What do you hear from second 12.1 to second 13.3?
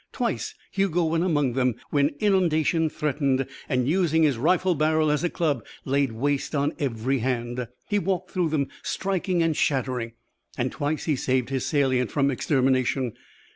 from extermination.